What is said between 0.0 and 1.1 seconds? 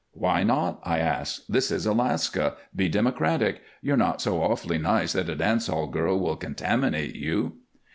"Why not?" I